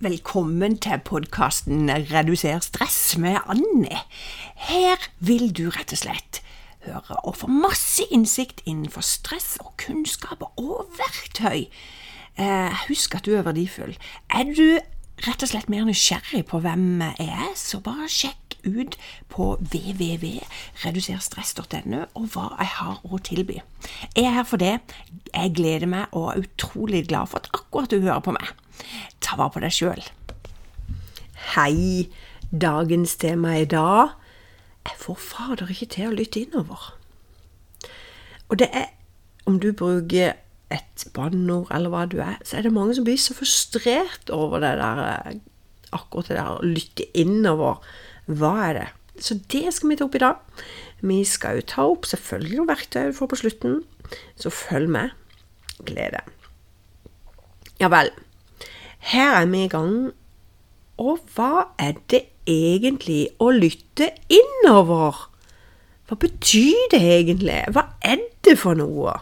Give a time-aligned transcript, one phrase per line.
[0.00, 3.98] Velkommen til podkasten Reduser stress med Anne.
[4.56, 6.40] Her vil du rett og slett
[6.86, 11.68] høre og få masse innsikt innenfor stress og kunnskaper og verktøy.
[12.40, 13.92] Eh, husk at du er verdifull.
[14.32, 14.80] Er du
[15.26, 18.96] rett og slett mer nysgjerrig på hvem jeg er, så bare sjekk ut
[19.28, 23.60] på www.reduserstress.no og hva jeg har å tilby.
[24.16, 24.80] Jeg er her for det.
[25.28, 28.48] Jeg gleder meg og er utrolig glad for at akkurat du hører på meg.
[29.20, 30.02] Ta vare på deg sjøl.
[31.54, 32.08] Hei.
[32.50, 34.16] Dagens tema i dag
[34.82, 36.88] Jeg får fader ikke til å lytte innover.
[38.50, 38.88] Og det er
[39.46, 40.34] om du bruker
[40.70, 44.62] et bannord eller hva du er, så er det mange som blir så frustrert over
[44.62, 45.00] det der
[45.94, 47.78] akkurat det der å lytte innover.
[48.30, 48.88] Hva er det?
[49.20, 50.38] Så det skal vi ta opp i dag.
[51.02, 53.80] Vi skal jo ta opp selvfølgelig noen verktøy du får på slutten,
[54.38, 55.14] så følg med.
[55.86, 56.22] Glede.
[57.80, 58.12] Ja vel.
[59.00, 60.12] Her er vi i gang.
[61.00, 65.26] Og hva er det egentlig å lytte innover?
[66.08, 67.62] Hva betyr det egentlig?
[67.72, 69.14] Hva er det for noe?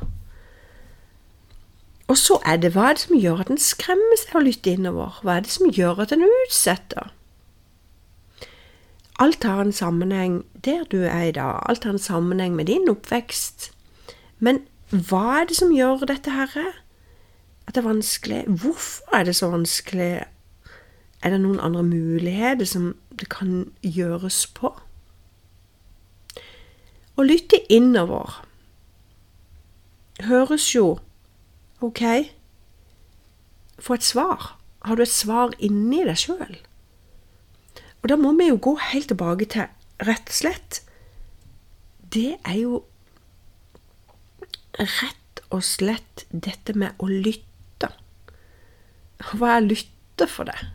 [2.08, 4.72] Og så er det hva er det som gjør at en skremmer seg å lytte
[4.72, 5.20] innover?
[5.22, 7.12] Hva er det som gjør at en utsetter?
[9.18, 11.60] Alt har en sammenheng der du er i dag.
[11.68, 13.70] Alt har en sammenheng med din oppvekst.
[14.38, 16.78] Men hva er det som gjør dette her?
[17.68, 18.44] At det er vanskelig?
[18.48, 20.24] Hvorfor er det så vanskelig?
[21.22, 24.72] Er det noen andre muligheter som det kan gjøres på?
[27.18, 28.38] Å lytte innover
[30.26, 30.98] høres jo
[31.84, 32.02] ok
[33.78, 34.56] Få et svar.
[34.82, 36.56] Har du et svar inni deg sjøl?
[38.02, 39.68] Og da må vi jo gå helt tilbake til
[40.02, 40.80] rett og slett
[42.02, 42.80] Det er jo
[44.78, 47.47] rett og slett dette med å lytte.
[49.18, 50.66] Hva er lytte for deg?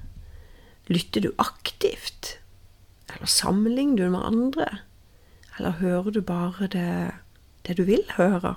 [0.91, 2.37] Lytter du aktivt?
[3.13, 4.67] Eller sammenligner du med andre?
[5.57, 7.13] Eller hører du bare det,
[7.67, 8.55] det du vil høre?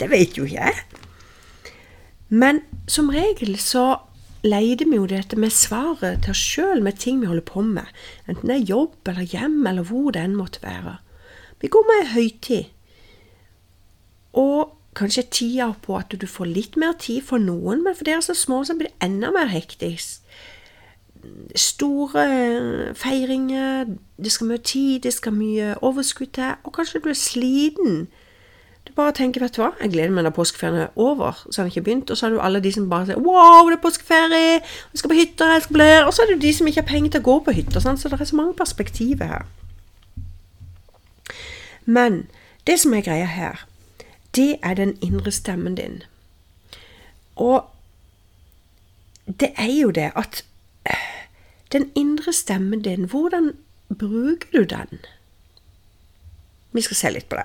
[0.00, 0.74] Det vet jo ikke jeg.
[2.28, 4.00] Men som regel så
[4.46, 7.86] leide vi jo dette med svaret til oss sjøl med ting vi holder på med,
[8.28, 10.98] enten det er jobb eller hjem eller hvor det enn måtte være.
[11.58, 12.68] Vi går med ei høytid,
[14.38, 18.22] og kanskje tida på at du får litt mer tid for noen, men for dere
[18.24, 20.24] så små så blir det enda mer hektisk.
[21.58, 22.24] Store
[22.96, 28.08] feiringer, det skal mye tid, det skal mye overskudd til, og kanskje du er sliten
[28.88, 31.66] du bare tenker, vet du hva, jeg gleder meg når påskeferien er over, så har
[31.66, 32.10] den ikke begynt.
[32.10, 35.12] Og så har du alle de som bare sier wow, det er påskeferie, jeg skal
[35.12, 37.20] på hytta, jeg skal bli Og så er det de som ikke har penger til
[37.20, 37.82] å gå på hytta.
[37.84, 39.44] Så det er så mange perspektiver her.
[41.84, 42.22] Men
[42.66, 43.67] det som er greia her,
[44.36, 46.02] det er den indre stemmen din.
[47.36, 47.64] Og
[49.40, 50.44] det er jo det at
[51.72, 53.56] den indre stemmen din, hvordan
[53.98, 54.98] bruker du den?
[56.72, 57.44] Vi skal se litt på det.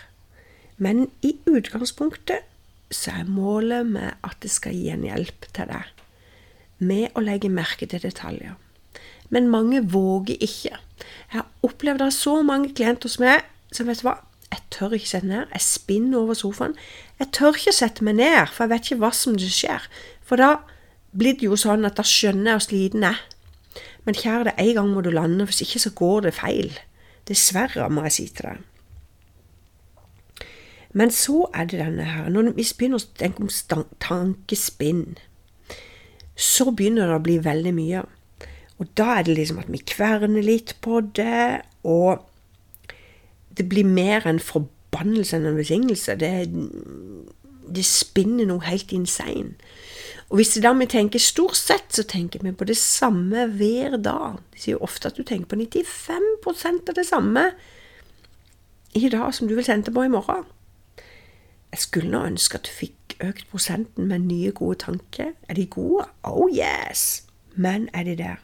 [0.80, 2.48] Men i utgangspunktet
[2.92, 5.92] så er målet med at det skal gi en hjelp til deg,
[6.80, 8.56] med å legge merke til detaljer.
[9.32, 10.76] Men mange våger ikke.
[10.76, 14.18] Jeg har opplevd det så mange klienter hos meg som vet du hva,
[14.52, 16.74] jeg tør ikke sette meg ned, jeg spinner over sofaen.
[17.22, 19.86] Jeg tør ikke sette meg ned, for jeg vet ikke hva som skjer.
[20.28, 20.50] For da
[21.16, 23.22] blir det jo sånn at da skjønner jeg hvor sliten jeg er.
[24.04, 26.74] Men kjære deg, en gang må du lande, hvis ikke så går det feil.
[27.30, 28.68] Dessverre, må jeg si til deg.
[30.98, 35.14] Men så er det denne her Når vi begynner å tenke om tankespinn,
[36.36, 38.02] så begynner det å bli veldig mye.
[38.82, 42.24] Og da er det liksom at vi kverner litt på det, og
[43.58, 46.16] det blir mer en forbannelse enn en velsignelse.
[46.18, 46.32] Det,
[47.70, 49.54] det spinner noe helt insane.
[50.32, 54.00] Og hvis det da vi tenker stort sett, så tenker vi på det samme hver
[54.02, 54.40] dag.
[54.54, 57.50] De sier jo ofte at du tenker på 95% av det samme
[58.98, 60.48] i dag som du vil sende på i morgen.
[61.72, 65.36] Jeg skulle nå ønske at du fikk økt prosenten med nye, gode tanker.
[65.48, 66.08] Er de gode?
[66.24, 67.28] Oh yes!
[67.54, 68.40] Men er de der?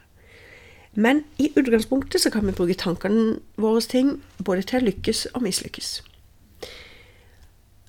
[0.94, 5.44] Men i utgangspunktet så kan vi bruke tankene våre ting både til å lykkes og
[5.44, 5.90] mislykkes.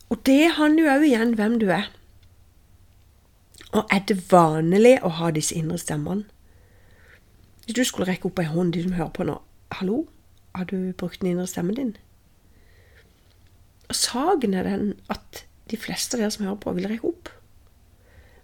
[0.09, 1.89] Og det handler jo òg igjen hvem du er.
[3.69, 6.25] Og er det vanlig å ha disse indre stemmene?
[7.65, 9.35] Hvis du skulle rekke opp ei hånd, de som hører på nå,
[9.77, 10.07] hallo,
[10.57, 11.91] har du brukt den indre stemmen din?
[13.89, 17.29] Og saken er den at de fleste av dere som hører på, vil rekke opp.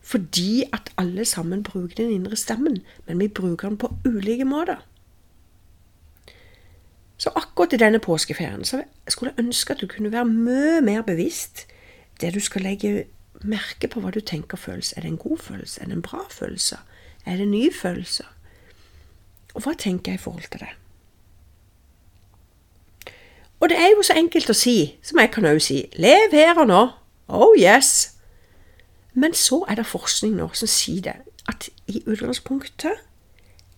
[0.06, 4.86] Fordi at alle sammen bruker den indre stemmen, men vi bruker den på ulike måter.
[7.18, 11.02] Så akkurat i denne påskeferien så skulle jeg ønske at du kunne være mye mer
[11.02, 11.66] bevisst
[12.22, 13.06] det du skal legge
[13.44, 14.94] merke på hva du tenker føles.
[14.94, 15.82] Er det en god følelse?
[15.82, 16.78] Er det en bra følelse?
[17.26, 18.26] Er det nye følelser?
[19.54, 20.74] Og hva tenker jeg i forhold til det?
[23.60, 26.60] Og det er jo så enkelt å si, som jeg kan òg si, lev her
[26.60, 26.82] og nå.
[27.28, 28.15] Oh yes.
[29.16, 31.16] Men så er det forskning nå som sier det,
[31.48, 33.00] at i utgangspunktet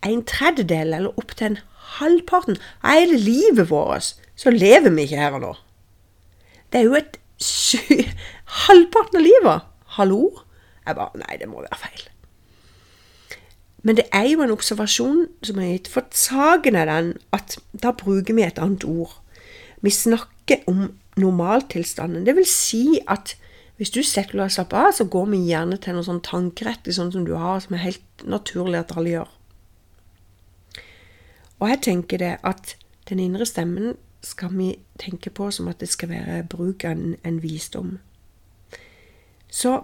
[0.06, 1.60] en tredjedel eller opptil en
[1.98, 5.54] halvparten av hele livet vårt, så lever vi ikke her og nå.
[6.72, 7.80] Det er jo et sy...
[8.68, 9.66] Halvparten av livet!
[9.98, 10.22] Hallo?
[10.88, 12.06] Jeg bare Nei, det må være feil.
[13.88, 15.90] Men det er jo en observasjon som er gitt.
[15.92, 19.14] For saken er den at da bruker vi et annet ord.
[19.86, 20.90] Vi snakker om
[21.20, 22.26] normaltilstanden.
[22.26, 23.36] Det vil si at
[23.78, 26.96] hvis du setter deg og slapper av, så går vi gjerne til noe sånn tankerettig
[26.98, 29.34] sånn som du har, som er helt naturlig at alle gjør.
[31.58, 32.74] Og jeg tenker det at
[33.10, 33.96] den indre stemmen
[34.26, 37.98] skal vi tenke på som at det skal være bruk av en, en visdom.
[39.48, 39.78] Så,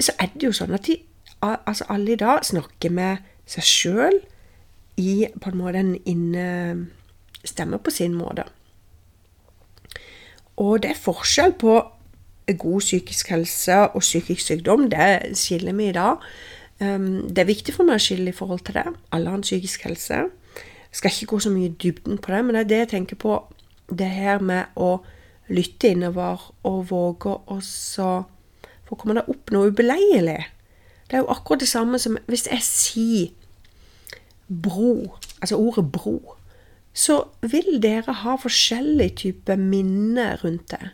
[0.00, 1.00] så er det jo sånn at de,
[1.42, 4.20] altså alle i dag snakker med seg sjøl
[4.96, 8.46] i på en måte en innestemme på sin måte.
[10.56, 11.78] Og det er forskjell på
[12.58, 14.90] god psykisk helse og psykisk sykdom.
[14.90, 16.16] Det skiller vi i dag.
[16.80, 18.86] Um, det er viktig for meg å skille i forhold til det.
[19.12, 20.14] Alle har en psykisk helse.
[20.14, 22.88] Jeg skal ikke gå så mye i dybden på det, men det er det jeg
[22.88, 23.38] tenker på.
[23.88, 24.98] Det her med å
[25.48, 27.60] lytte innover og våge å
[28.84, 30.44] For kommer det opp noe ubeleilig?
[31.08, 33.28] Det er jo akkurat det samme som hvis jeg sier
[34.48, 36.36] bro, altså ordet bro,
[36.94, 40.92] så vil dere ha forskjellige typer minner rundt det.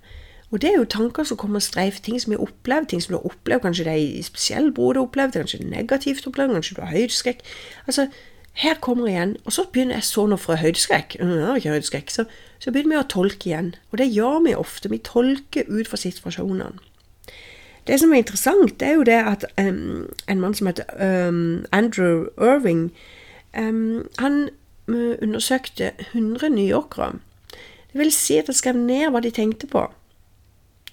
[0.51, 3.19] Og det er jo tanker som kommer streif, ting som har opplevd, ting som du
[3.21, 3.63] har opplevd.
[3.63, 6.77] Kanskje det er i spesiell bro du har opplevd, kanskje det er negativt opplevd, kanskje
[6.77, 7.45] du har høydeskrekk.
[7.87, 8.09] Altså,
[8.53, 9.37] her kommer igjen.
[9.45, 11.21] Og så begynner jeg så noe fra høydeskrekk.
[11.21, 12.11] ikke høydeskrekk.
[12.11, 12.25] Så,
[12.59, 13.75] så begynner vi å tolke igjen.
[13.93, 14.91] Og det gjør vi ofte.
[14.91, 16.73] Vi tolker ut fra situasjonene.
[17.87, 21.65] Det som er interessant, det er jo det at um, en mann som heter um,
[21.73, 22.91] Andrew Irving,
[23.57, 24.51] um, han
[24.89, 27.19] undersøkte 100 newyorkere.
[27.93, 29.85] Det vil si at de skrev ned hva de tenkte på.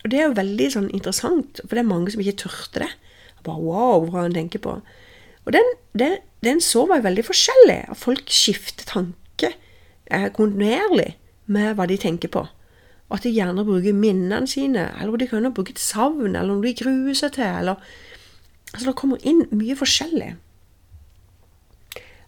[0.03, 2.89] Og det er jo veldig sånn interessant, for det er mange som ikke turte det.
[3.45, 4.77] Bare wow, hva han tenker på.
[5.45, 7.79] Og den, den, den så var veldig forskjellig.
[7.93, 11.13] At folk skifter tanke eh, kontinuerlig
[11.51, 12.43] med hva de tenker på.
[13.07, 16.65] Og at de gjerne bruker minnene sine, eller de kan bruke et savn, eller noe
[16.65, 17.47] de gruer seg til.
[17.47, 17.79] eller
[18.73, 20.33] Altså, det kommer inn mye forskjellig.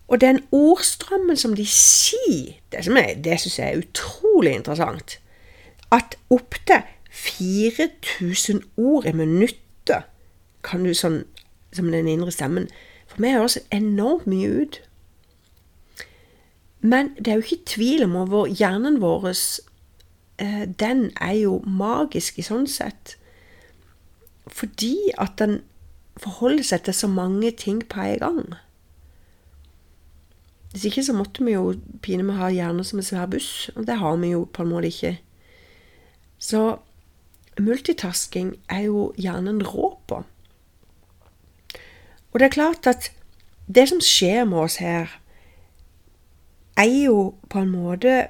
[0.09, 5.19] Og den ordstrømmen som de sier, det, som det syns jeg er utrolig interessant.
[5.93, 10.07] At opptil 4000 ord i minuttet
[10.65, 11.23] kan du sånn,
[11.73, 12.67] som den indre stemmen
[13.09, 14.79] For meg høres enormt mye ut.
[16.81, 22.37] Men det er jo ikke tvil om hvor hjernen vår eh, Den er jo magisk
[22.39, 23.15] i sånn sett.
[24.47, 25.61] Fordi at den
[26.17, 28.41] forholder seg til så mange ting på en gang.
[30.71, 31.73] Hvis ikke så måtte vi jo
[32.05, 34.69] pine meg ha hjerne som en svær buss, og det har vi jo på en
[34.69, 35.15] måte ikke.
[36.37, 36.61] Så
[37.59, 40.21] multitasking er jo hjernen rå på.
[42.29, 43.09] Og det er klart at
[43.67, 45.09] det som skjer med oss her,
[46.77, 48.29] er jo på en måte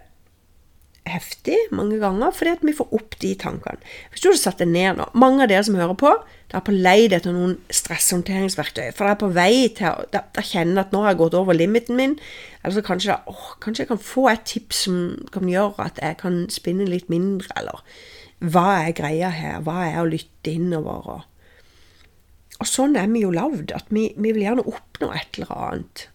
[1.11, 3.81] heftig mange ganger, fordi at vi får opp de tankene.
[4.11, 6.11] Hvis du hadde satt det ned nå Mange av dere som hører på,
[6.49, 8.87] det er på lei etter noen stresshåndteringsverktøy.
[8.97, 11.99] For det er på vei til å kjenne at nå har jeg gått over limiten
[11.99, 12.15] min.
[12.63, 15.01] Eller så kanskje, da, åh, kanskje jeg kan få et tips som
[15.33, 17.83] kan gjøre at jeg kan spinne litt mindre, eller
[18.39, 19.59] hva er greia her?
[19.65, 21.09] Hva er å lytte innover?
[21.13, 21.75] Og,
[22.59, 26.05] og sånn er vi jo lagd, at vi, vi, vil gjerne oppnå et eller annet.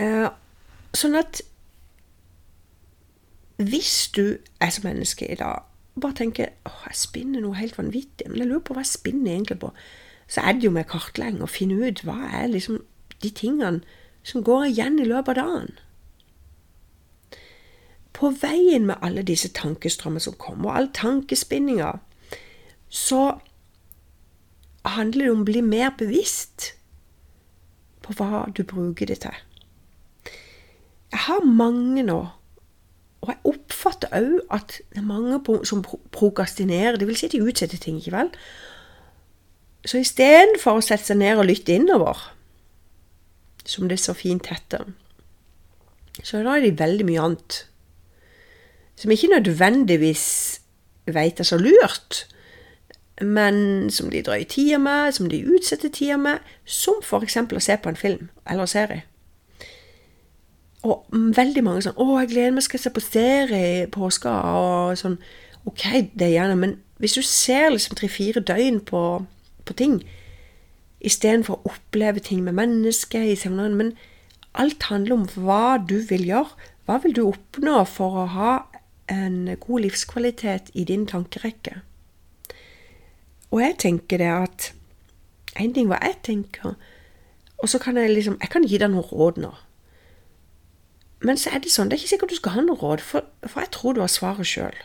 [0.00, 0.26] Eh,
[0.96, 1.42] sånn at
[3.60, 5.66] hvis du er som menneske i dag
[6.00, 9.34] bare tenker åh, jeg spinner noe helt vanvittig, men jeg lurer på hva jeg spinner
[9.34, 9.72] egentlig på,
[10.30, 12.80] så er det jo med kartlegging å finne ut hva er liksom
[13.20, 13.82] de tingene
[14.24, 15.74] som går igjen i løpet av dagen.
[18.16, 21.92] På veien med alle disse tankestrømmene som kommer, og all tankespinninga,
[22.88, 23.40] så
[24.86, 26.72] handler det om å bli mer bevisst
[28.04, 29.36] på hva du bruker det til.
[31.10, 32.20] Jeg har mange nå
[33.20, 37.78] og jeg oppfatter òg at det er mange som prokastinerer, Det vil si de utsetter
[37.78, 38.30] ting, ikke vel?
[39.84, 42.16] Så istedenfor å sette seg ned og lytte innover,
[43.64, 44.84] som det er så fint heter,
[46.22, 47.66] så da er det veldig mye annet
[49.00, 50.24] som ikke nødvendigvis
[51.08, 52.26] veit er så lurt,
[53.20, 57.76] men som de drøyer tida med, som de utsetter tida med, som eksempel å se
[57.80, 59.04] på en film eller serie.
[60.82, 64.44] Og veldig mange sånn 'Å, jeg gleder meg, skal jeg se på serie i påska.'
[64.56, 65.18] Og sånn.
[65.66, 65.82] Ok,
[66.16, 69.26] det er gjerne, men hvis du ser liksom tre-fire døgn på,
[69.64, 70.02] på ting
[71.00, 73.92] istedenfor å oppleve ting med mennesker i seminaren Men
[74.54, 76.56] alt handler om hva du vil gjøre.
[76.86, 78.52] Hva vil du oppnå for å ha
[79.08, 81.80] en god livskvalitet i din tankerekke?
[83.50, 84.72] Og jeg tenker det at
[85.58, 86.76] En ting hva jeg tenker,
[87.58, 89.50] og så kan jeg liksom Jeg kan gi deg noen råd nå.
[91.20, 93.26] Men så er det sånn, det er ikke sikkert du skal ha noe råd, for,
[93.44, 94.78] for jeg tror du har svaret sjøl.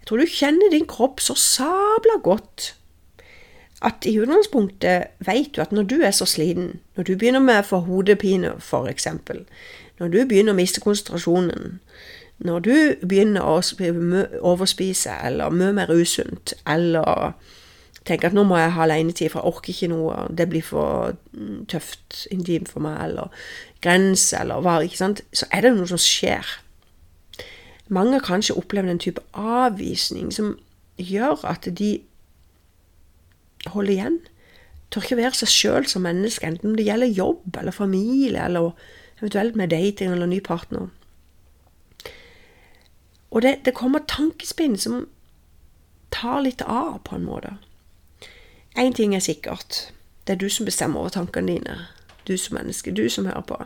[0.00, 2.74] Jeg tror du kjenner din kropp så sabla godt
[3.84, 7.66] at i utgangspunktet vet du at når du er så sliten, når du begynner med
[7.66, 9.06] få hodepine f.eks.,
[9.98, 11.78] når du begynner å miste konsentrasjonen,
[12.38, 12.74] når du
[13.06, 13.58] begynner å
[14.46, 17.32] overspise eller mye mer usunt, eller
[18.08, 21.14] tenker at nå må jeg ha alenetid, for jeg orker ikke noe, det blir for
[21.32, 23.34] mm, tøft, intimt for meg, eller
[23.84, 26.56] grense, eller hva, ikke sant, så er det noe som skjer.
[27.92, 30.56] Mange kanskje opplevd en type avvisning som
[31.00, 31.94] gjør at de
[33.72, 34.18] holder igjen.
[34.90, 38.72] Tør ikke være seg sjøl som menneske, enten det gjelder jobb eller familie, eller
[39.20, 40.88] eventuelt med dating eller ny partner.
[43.30, 45.06] Og det, det kommer tankespinn som
[46.14, 47.56] tar litt av, på en måte.
[48.78, 49.92] Én ting er sikkert.
[50.26, 51.78] Det er du som bestemmer over tankene dine.
[52.28, 52.94] Du som menneske.
[52.94, 53.56] Du som hører på.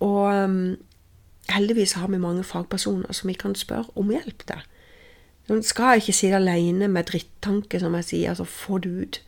[0.00, 0.76] Og um,
[1.48, 4.64] heldigvis har vi mange fagpersoner som vi kan spørre om hjelp til.
[5.48, 8.28] Man skal ikke sitte alene med drittanke, som jeg sier.
[8.28, 9.22] altså Få det ut.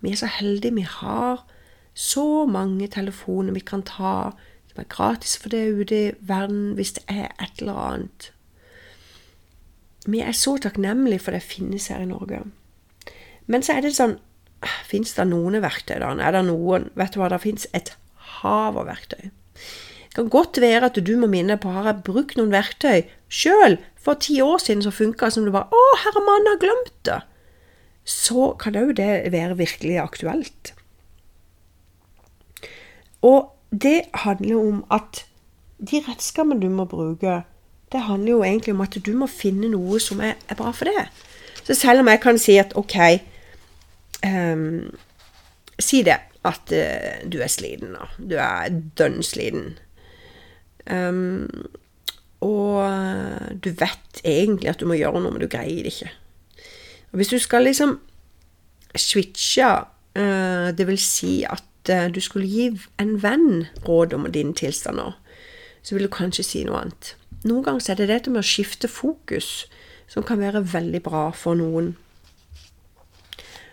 [0.00, 0.74] Vi er så heldige.
[0.74, 1.46] Vi har
[1.94, 4.30] så mange telefoner vi kan ta
[4.72, 8.32] som er gratis for det ute i verden hvis det er et eller annet.
[10.06, 12.40] Vi er så takknemlige for det finnes her i Norge.
[13.52, 14.18] Men så er det sånn
[14.86, 16.12] Fins det noen verktøy, da?
[16.22, 17.90] Er det noen Vet du hva, det fins et
[18.42, 19.30] hav av verktøy.
[20.12, 23.78] Det kan godt være at du må minne på har jeg brukt noen verktøy sjøl
[24.02, 27.22] for ti år siden som funka som du bare 'Å, herremann, har glemt det'.
[28.04, 30.74] Så kan òg det være virkelig aktuelt.
[33.22, 35.24] Og det handler om at
[35.78, 37.44] de redskapene du må bruke,
[37.92, 40.84] det handler jo egentlig om at du må finne noe som er, er bra for
[40.84, 41.08] det.
[41.64, 43.22] Så selv om jeg kan si at OK
[44.26, 44.92] um,
[45.80, 48.08] Si det at uh, du er sliten da.
[48.18, 49.76] Du er dønn sliten.
[50.90, 51.48] Um,
[52.42, 56.10] og eh, du vet egentlig at du må gjøre noe, men du greier det ikke.
[57.12, 58.00] Og hvis du skal liksom
[58.98, 59.68] switche,
[60.18, 62.66] uh, det vil si at uh, du skulle gi
[63.00, 65.14] en venn råd om dine tilstander,
[65.82, 67.14] så vil du kanskje si noe annet.
[67.46, 69.68] Noen ganger er det dette med å skifte fokus
[70.10, 71.94] som kan være veldig bra for noen.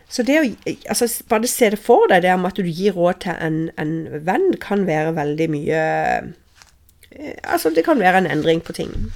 [0.10, 0.46] Så det å
[0.90, 3.96] altså, bare se det for deg, det om at du gir råd til en, en
[4.26, 5.82] venn, kan være veldig mye
[7.12, 9.14] Eh, altså, det kan være en endring på ting.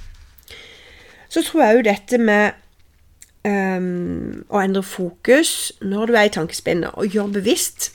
[1.28, 2.50] Så tror jeg jo dette med
[3.44, 7.92] um, å endre fokus når du er i tankespinnet, og gjøre bevisst.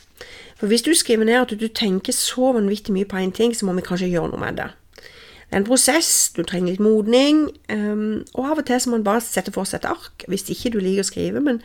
[0.60, 3.66] For hvis du skriver ned at du tenker så vanvittig mye på én ting, så
[3.66, 4.72] må vi kanskje gjøre noe med det.
[5.50, 9.00] Det er en prosess, du trenger litt modning, um, og av og til så må
[9.00, 10.28] man bare sette for seg et ark.
[10.28, 11.64] Hvis ikke du liker å skrive, men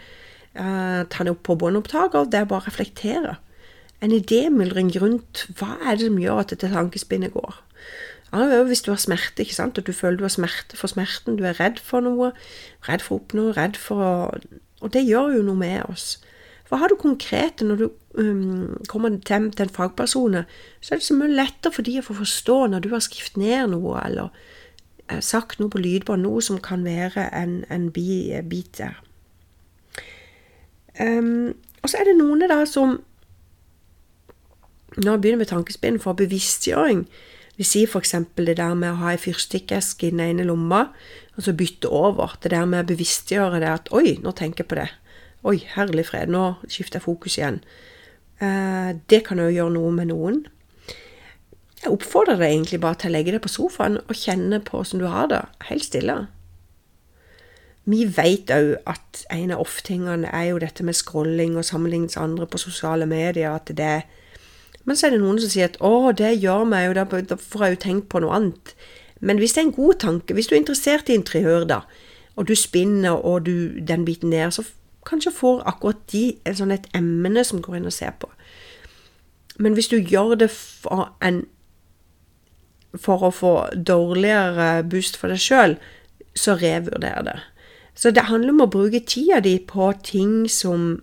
[0.55, 3.37] ta det opp på båndopptaker, det er bare å reflektere.
[4.05, 7.57] En idémyldring rundt hva er det som gjør at dette tankespinnet går.
[8.35, 11.37] Ja, hvis du har smerte, ikke sant, og du føler du har smerte for smerten,
[11.39, 12.33] du er redd for noe,
[12.89, 14.15] redd for å oppnå, redd for å
[14.85, 16.19] Og det gjør jo noe med oss.
[16.69, 17.85] Hva har du konkrete når du
[18.21, 20.43] um, kommer til, til en fagperson,
[20.81, 23.39] så er det så mye lettere for de å få forstå når du har skrevet
[23.41, 24.29] ned noe, eller
[25.09, 29.01] uh, sagt noe på lydbånd, noe som kan være en, en bit der.
[31.01, 33.01] Um, og så er det noen da som
[34.95, 37.01] Når jeg begynner med tankespinn for bevisstgjøring,
[37.59, 38.13] vi sier f.eks.
[38.39, 40.85] det der med å ha ei fyrstikkeske i den ene lomma,
[41.35, 42.37] og så bytte over.
[42.43, 44.87] Det der med å bevisstgjøre det at Oi, nå tenker jeg på det.
[45.43, 47.59] Oi, herlig fred, nå skifter jeg fokus igjen.
[48.39, 50.45] Uh, det kan jo gjøre noe med noen.
[51.83, 55.03] Jeg oppfordrer deg egentlig bare til å legge deg på sofaen og kjenne på hvordan
[55.03, 56.21] du har det, helt stille.
[57.85, 62.47] Vi vet òg at en av oftingene er jo dette med scrolling og sammenlignes andre
[62.49, 64.05] på sosiale medier, at det
[64.85, 67.63] men så er det noen som sier at 'å, det gjør meg jo, da får
[67.65, 68.75] jeg jo tenkt på noe annet'.
[69.21, 71.81] Men hvis det er en god tanke, hvis du er interessert i interiør, da,
[72.37, 74.63] og du spinner og du, den biten der, så
[75.07, 78.29] kanskje får akkurat de et, sånn et emne som går inn og ser på.
[79.57, 81.47] Men hvis du gjør det for, en,
[82.95, 85.77] for å få dårligere boost for deg sjøl,
[86.35, 87.39] så revurder det.
[87.95, 91.03] Så det handler om å bruke tida di på ting som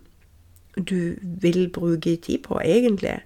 [0.76, 3.20] du vil bruke tid på, egentlig.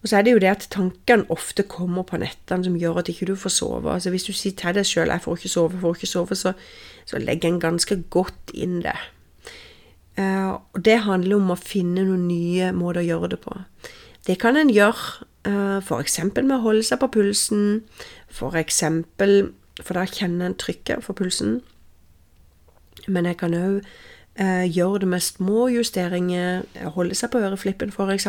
[0.00, 3.10] Og så er det jo det at tankene ofte kommer på nettene som gjør at
[3.12, 3.92] ikke du får sove.
[3.92, 6.34] Altså Hvis du sier til deg sjøl 'jeg får ikke sove, jeg får ikke sove',
[6.34, 6.52] så,
[7.04, 8.96] så legger en ganske godt inn det.
[10.18, 13.52] Uh, og det handler om å finne noen nye måter å gjøre det på.
[14.26, 16.20] Det kan en gjøre uh, f.eks.
[16.34, 17.82] med å holde seg på pulsen,
[18.28, 18.80] f.eks.
[19.18, 19.52] For,
[19.82, 21.60] for da kjenner en trykket for pulsen.
[23.08, 23.80] Men jeg kan òg
[24.36, 26.64] eh, gjøre det med små justeringer,
[26.96, 28.26] holde seg på øreflippen f.eks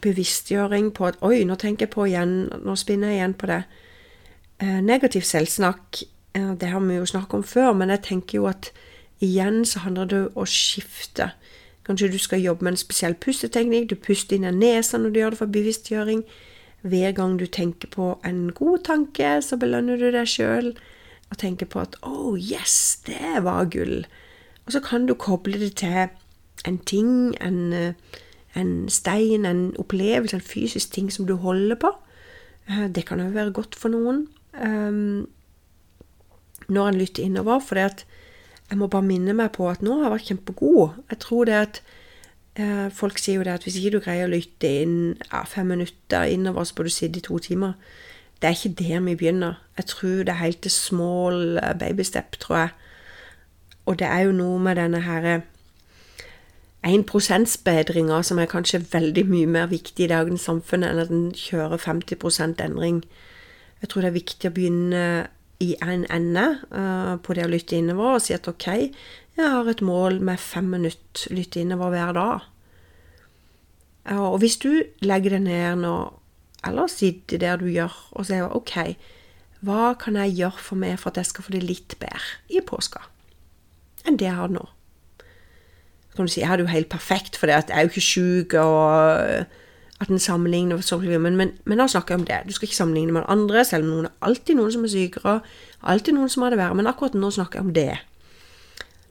[0.00, 3.62] bevisstgjøring på at Oi, nå tenker jeg på igjen, nå spinner jeg igjen på det.
[4.60, 6.02] Eh, negativ selvsnakk,
[6.34, 8.72] eh, det har vi jo snakket om før, men jeg tenker jo at
[9.20, 11.32] igjen så handler det om å skifte.
[11.86, 13.88] Kanskje du skal jobbe med en spesiell pusteteknikk.
[13.88, 16.22] Du puster inn i nesa når du gjør det for bevisstgjøring.
[16.82, 20.74] Hver gang du tenker på en god tanke, så belønner du deg sjøl
[21.30, 24.06] og tenker på at oh, yes, det var gull'.
[24.66, 26.08] Og så kan du koble det til
[26.66, 28.04] en ting, en
[28.56, 31.92] en stein, en opplevelse, en fysisk ting som du holder på.
[32.68, 34.26] Eh, det kan òg være godt for noen.
[34.58, 35.28] Um,
[36.68, 37.60] når en lytter innover.
[37.60, 40.98] For jeg må bare minne meg på at nå har jeg vært kjempegod.
[41.10, 41.82] Jeg tror det at
[42.56, 44.98] eh, Folk sier jo det at hvis ikke du greier å lytte inn
[45.30, 47.78] ja, fem minutter innover, så bør du sitte i to timer.
[48.38, 49.54] Det er ikke der vi begynner.
[49.76, 52.68] Jeg tror det er helt til small eh, babystep, tror jeg.
[53.86, 55.40] Og det er jo noe med denne herre
[56.86, 61.32] 1 %-bedringa som er kanskje veldig mye mer viktig i dagens samfunn enn at en
[61.34, 63.02] kjører 50 endring.
[63.80, 65.02] Jeg tror det er viktig å begynne
[65.60, 68.68] i en ende uh, på det å lytte innover og si at OK,
[69.38, 72.46] jeg har et mål med fem minutter lytte innover hver dag.
[74.08, 74.70] Og hvis du
[75.04, 75.96] legger det ned nå,
[76.66, 78.96] eller sitte der du gjør, og sier OK,
[79.66, 82.62] hva kan jeg gjøre for meg for at jeg skal få det litt bedre i
[82.62, 83.02] påska
[84.06, 84.62] enn det jeg har nå?
[86.18, 89.46] kan du si, jeg hadde jo helt perfekt, for jeg er jo ikke sjuk, og
[90.00, 90.82] at en sammenligner.
[91.18, 92.38] Men, men, men da snakker jeg om det.
[92.48, 95.36] Du skal ikke sammenligne med andre, selv om noen er alltid noen som er sykere.
[95.82, 96.74] Alltid noen som har det verre.
[96.78, 97.92] Men akkurat nå snakker jeg om det.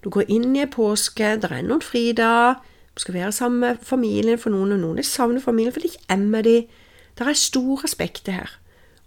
[0.04, 2.60] Du går inn i påske, det er noen fridager.
[2.96, 5.96] Du skal være sammen med familien for noen, og noen er savner familien fordi de
[5.96, 6.78] ikke er med dem.
[7.18, 8.60] Det er stor respekt her.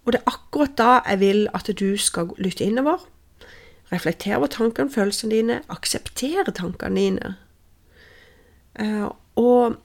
[0.05, 2.99] Og det er akkurat da jeg vil at du skal lytte innover.
[3.92, 5.61] Reflektere over tankene og følelsene dine.
[5.68, 7.35] Akseptere tankene dine.
[8.81, 9.77] Eh, og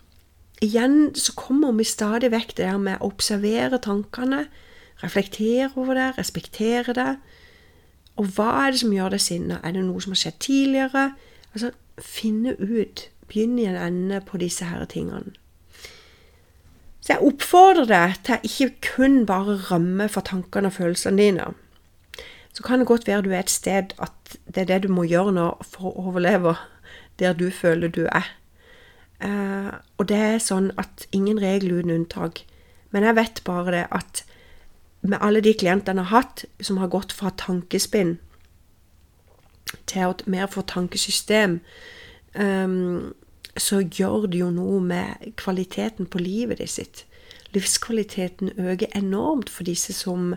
[0.61, 4.45] igjen så kommer vi stadig vekk det der med å observere tankene,
[5.03, 7.15] reflektere over det, respektere det.
[8.15, 9.59] Og hva er det som gjør deg sinna?
[9.63, 11.09] Er det noe som har skjedd tidligere?
[11.51, 13.09] Altså, finne ut.
[13.27, 15.33] Begynn i en ende på disse her tingene.
[17.05, 21.51] Så jeg oppfordrer deg til ikke kun bare rømme for tankene og følelsene dine.
[22.55, 25.03] Så kan det godt være du er et sted at det er det du må
[25.05, 26.55] gjøre nå for å overleve
[27.21, 28.25] der du føler du er.
[29.21, 32.41] Eh, og det er sånn at ingen regel uten unntak.
[32.89, 34.23] Men jeg vet bare det at
[35.05, 38.17] med alle de klientene jeg har hatt, som har gått fra tankespinn
[39.85, 41.59] til et mer få tankesystem,
[42.33, 43.13] um,
[43.57, 47.03] så gjør det jo noe med kvaliteten på livet ditt sitt.
[47.55, 50.33] Livskvaliteten øker enormt for disse som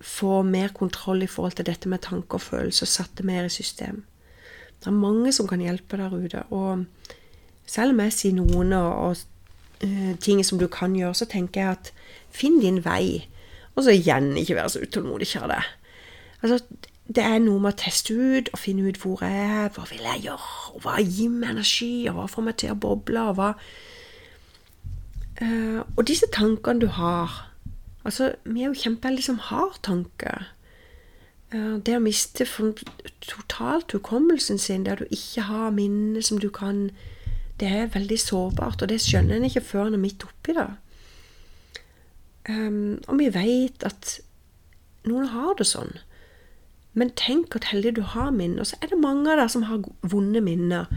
[0.00, 3.52] får mer kontroll i forhold til dette med tanker og følelser, satt det mer i
[3.52, 4.04] system.
[4.80, 6.42] Det er mange som kan hjelpe der ute.
[6.50, 6.86] og
[7.66, 11.60] selv om jeg sier noen og, og uh, ting som du kan gjøre, så tenker
[11.60, 11.92] jeg at
[12.34, 13.28] finn din vei.
[13.76, 15.68] Og så igjen, ikke være så utålmodig, kjære deg.
[16.40, 16.58] Altså,
[17.10, 20.04] det er noe med å teste ut og finne ut hvor jeg er, hva vil
[20.06, 23.38] jeg gjøre, og hva gir meg energi, og hva får meg til å boble, og
[23.38, 23.50] hva
[25.42, 27.46] uh, Og disse tankene du har
[28.00, 30.46] Altså, vi er jo kjempeheldige som har tanker.
[31.52, 32.46] Uh, det å miste
[33.20, 36.88] totalt hukommelsen sin, der du ikke har minner som du kan
[37.60, 40.68] det er veldig sårbart, og det skjønner en ikke før en er midt oppi det.
[42.48, 44.14] Um, og vi vet at
[45.04, 45.92] noen har det sånn.
[46.94, 48.60] Men tenk hvor heldig du har minner.
[48.60, 50.90] Og så er det mange av dere som har vonde minner.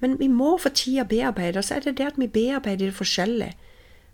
[0.00, 2.94] Men vi må for tida bearbeide, og Så er det det at vi bearbeider det
[2.94, 3.54] forskjellig.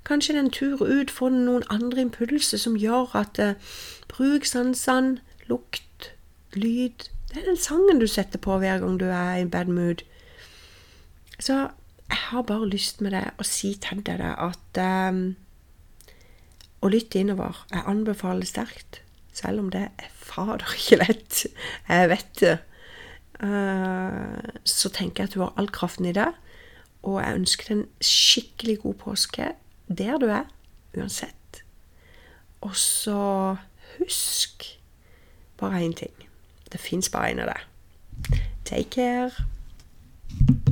[0.05, 3.55] Kanskje det er en tur ut for noen andre impulser som gjør at uh,
[4.09, 6.13] Bruk sansene, lukt,
[6.55, 10.03] lyd Det er den sangen du setter på hver gang du er i bad mood.
[11.39, 11.71] Så
[12.09, 15.37] jeg har bare lyst med det å si til deg at um,
[16.83, 19.02] å lytte innover Jeg anbefaler sterkt.
[19.33, 21.47] Selv om det er fader ikke lett.
[21.89, 22.59] Jeg vet det.
[23.43, 26.29] Eh, så tenker jeg at du har all kraften i det.
[27.03, 29.53] Og jeg ønsker deg en skikkelig god påske
[29.89, 30.47] der du er,
[30.97, 31.63] uansett.
[32.63, 33.57] Og så
[33.99, 34.69] husk
[35.59, 36.15] bare én ting.
[36.73, 38.39] Det fins bare én av deg.
[38.65, 40.53] Take care.